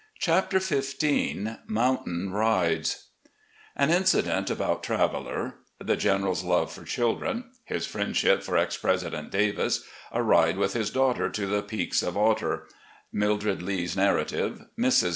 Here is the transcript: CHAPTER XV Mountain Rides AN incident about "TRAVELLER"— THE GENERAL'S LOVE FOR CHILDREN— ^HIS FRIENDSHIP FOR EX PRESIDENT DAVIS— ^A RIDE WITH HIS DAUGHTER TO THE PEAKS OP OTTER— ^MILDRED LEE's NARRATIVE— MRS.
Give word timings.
CHAPTER 0.17 0.59
XV 0.59 1.59
Mountain 1.67 2.31
Rides 2.31 3.09
AN 3.75 3.91
incident 3.91 4.49
about 4.49 4.81
"TRAVELLER"— 4.81 5.57
THE 5.79 5.95
GENERAL'S 5.95 6.43
LOVE 6.43 6.71
FOR 6.73 6.83
CHILDREN— 6.85 7.43
^HIS 7.69 7.85
FRIENDSHIP 7.87 8.41
FOR 8.41 8.57
EX 8.57 8.77
PRESIDENT 8.77 9.29
DAVIS— 9.29 9.83
^A 10.11 10.25
RIDE 10.27 10.57
WITH 10.57 10.73
HIS 10.73 10.89
DAUGHTER 10.89 11.29
TO 11.29 11.45
THE 11.45 11.61
PEAKS 11.61 12.01
OP 12.01 12.15
OTTER— 12.17 12.65
^MILDRED 13.13 13.61
LEE's 13.61 13.95
NARRATIVE— 13.95 14.63
MRS. 14.81 15.09